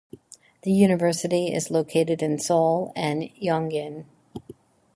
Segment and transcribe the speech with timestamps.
[0.63, 4.05] The university is located in Seoul and Yongin.